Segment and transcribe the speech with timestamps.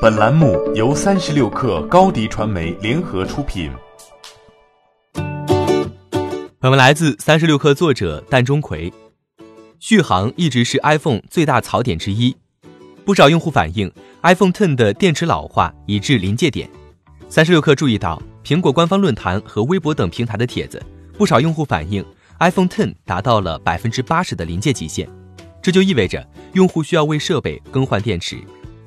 [0.00, 3.70] 本栏目由三十六氪高低传媒联合出品。
[6.58, 8.90] 本文来自三十六氪作者蛋钟馗。
[9.78, 12.34] 续航一直是 iPhone 最大槽点之一，
[13.04, 13.92] 不少用户反映
[14.22, 16.70] iPhone Ten 的电池老化已至临界点。
[17.28, 20.82] 三十六氪注意到，苹果官方论坛和微博等平台的帖子，
[21.18, 22.02] 不少用户反映
[22.38, 25.06] iPhone Ten 达到了百分之八十的临界极限。
[25.60, 28.38] 这就意味着用户需要为设备更换电池，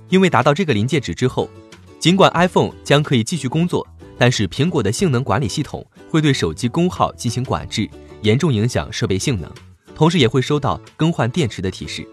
[0.10, 1.50] 因为达到这个临界值之后，
[2.00, 3.88] 尽管 iPhone 将可以继续工作，
[4.18, 7.90] 但是苹果的性能管理系统会对手机功耗进行管制，
[8.22, 9.50] 严重影响设备性能，
[9.96, 12.08] 同时也会收到更换电池的提示。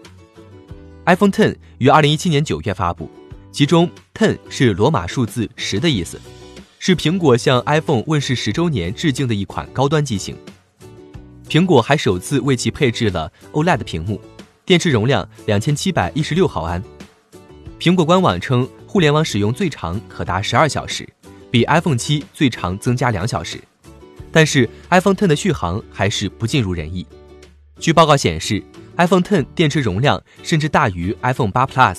[1.05, 3.09] iPhone Ten 于二零一七年九月发布，
[3.51, 6.19] 其中 Ten 是罗马数字十的意思，
[6.79, 10.35] 是苹果向 iPhone 问世十周年致敬的一款高端机型。
[11.49, 14.21] 苹果还首次为其配置了 OLED 屏幕。
[14.63, 16.81] 电池容量两千七百一十六毫安。
[17.81, 21.03] 苹果官网称，互联网使用最长可达十二小时，
[21.49, 23.59] 比 iPhone 七最长增加两小时。
[24.31, 27.03] 但是 iPhone Ten 的续航还是不尽如人意。
[27.79, 28.63] 据报告显示
[28.97, 31.97] ，iPhone Ten 电池容量甚至大于 iPhone 八 Plus，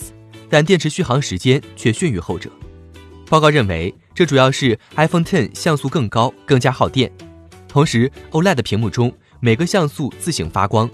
[0.48, 2.48] 但电池续航时间却逊于后者。
[3.28, 7.11] 报告认为，这主要是 iPhone Ten 像素更高，更加耗电。
[7.67, 10.89] 同时，OLED 屏幕中每个像素自行发光。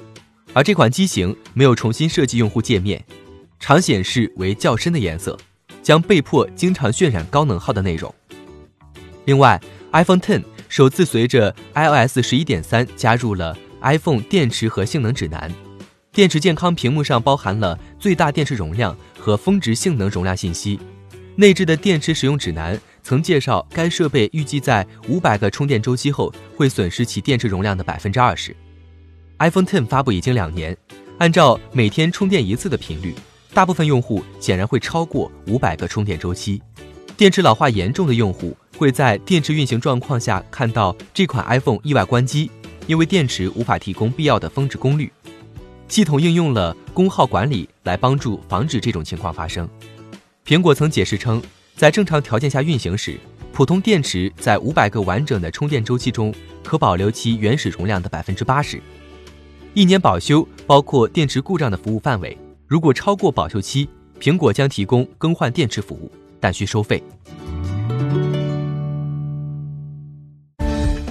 [0.55, 3.05] 而这款机型没有重新设计用户界面，
[3.61, 5.37] 常显示为较深的颜色，
[5.83, 8.15] 将被迫经常渲染高能耗的内容。
[9.25, 9.61] 另外
[9.93, 15.53] ，iPhone Ten 首次随着 iOS 十一点三加入了 iPhone 电池和性能指南，
[16.13, 20.79] 电池健康屏幕上包含了最大电池容量和峰值性能容量信息。
[21.37, 28.55] 内置的电池使用指南曾介绍，该设备预计在五百个充电周期后会损失其电池容量的百分之二十。
[29.39, 30.77] iPhone Ten 发布已经两年，
[31.19, 33.15] 按照每天充电一次的频率，
[33.59, 36.63] 大部分用户显然会超过五百个充电周期。
[37.17, 42.49] 电池老化严重的用户会在电池运行状况下看到这款 iPhone 意外关机，
[42.87, 45.13] 因为电池无法提供必要的峰值功率。
[45.89, 49.69] 系统应用了功耗管理来帮助防止这种情况发生。
[50.47, 51.43] 苹果曾解释称，
[51.75, 53.19] 在正常条件下运行时，
[53.53, 56.33] 普通电池在五百个完整的充电周期中
[56.63, 58.81] 可保留其原始容量的百分之八十。
[59.75, 63.89] 一年保修包括电池故障的服务范围，如果超过保修期，
[64.21, 67.03] 苹果将提供更换电池服务，但需收费。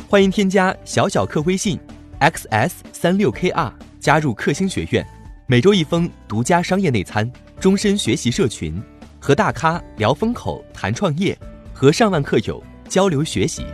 [0.08, 1.80] 欢迎添加小小客微信
[2.20, 5.04] ，xs 三六 kr，加入克星学院，
[5.48, 7.30] 每周一封独家商业内参，
[7.60, 8.80] 终身学习社群，
[9.20, 11.36] 和大咖聊风口、谈创业，
[11.74, 13.66] 和上万客友交流学习。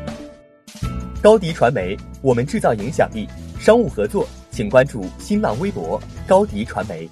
[1.22, 3.28] 高迪传媒，我们制造影响力，
[3.60, 4.26] 商务合作。
[4.52, 7.10] 请关注新浪微博高迪传媒。